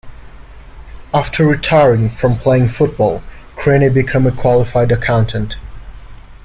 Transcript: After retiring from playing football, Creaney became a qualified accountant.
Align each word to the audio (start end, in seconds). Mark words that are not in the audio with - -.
After 1.13 1.45
retiring 1.45 2.09
from 2.09 2.35
playing 2.39 2.69
football, 2.69 3.21
Creaney 3.55 3.93
became 3.93 4.25
a 4.25 4.31
qualified 4.31 4.91
accountant. 4.91 5.57